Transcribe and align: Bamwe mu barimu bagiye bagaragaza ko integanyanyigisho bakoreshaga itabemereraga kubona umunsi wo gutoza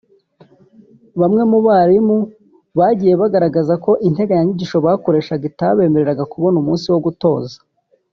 Bamwe 1.21 1.43
mu 1.51 1.59
barimu 1.67 2.17
bagiye 2.79 3.13
bagaragaza 3.21 3.73
ko 3.85 3.91
integanyanyigisho 4.07 4.77
bakoreshaga 4.85 5.43
itabemereraga 5.51 6.23
kubona 6.31 6.55
umunsi 6.61 6.85
wo 6.93 6.99
gutoza 7.07 7.57